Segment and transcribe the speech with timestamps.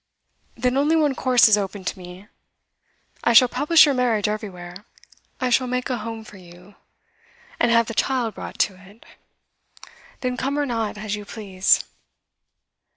[0.57, 2.25] 'Then only one course is open to me.
[3.23, 4.77] I shall publish your marriage everywhere.
[5.39, 6.73] I shall make a home for you,
[7.59, 9.05] and have the child brought to it;
[10.21, 11.83] then come or not, as you please.